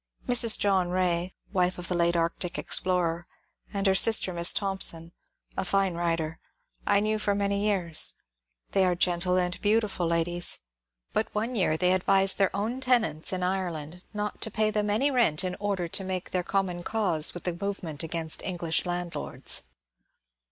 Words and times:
Mrs. 0.27 0.57
John 0.57 0.89
Rae 0.89 1.31
(wife 1.53 1.77
of 1.77 1.87
the 1.87 1.93
late 1.93 2.15
Arctic 2.15 2.57
explorer) 2.57 3.27
and 3.71 3.85
her 3.85 3.93
sister. 3.93 4.33
Miss 4.33 4.51
Thompson, 4.51 5.11
a 5.55 5.63
fine 5.63 5.93
writer, 5.93 6.39
I 6.87 6.99
knew 7.01 7.19
for 7.19 7.35
many 7.35 7.61
years. 7.63 8.15
They 8.71 8.83
are 8.83 8.95
genUe 8.95 9.39
and 9.39 9.61
beautiful 9.61 10.07
ladies; 10.07 10.57
but 11.13 11.27
one 11.35 11.55
year 11.55 11.77
they 11.77 11.93
advised 11.93 12.39
their 12.39 12.49
own 12.55 12.79
tenants 12.81 13.31
in 13.31 13.43
Ireland 13.43 14.01
not 14.11 14.41
to 14.41 14.49
pay 14.49 14.71
them 14.71 14.89
any 14.89 15.11
rent 15.11 15.43
in 15.43 15.55
order 15.59 15.87
to 15.89 16.03
make 16.03 16.31
com 16.45 16.65
mon 16.65 16.81
cause 16.81 17.35
with 17.35 17.43
the 17.43 17.53
movement 17.53 18.01
against 18.01 18.41
English 18.41 18.87
landlords. 18.87 19.61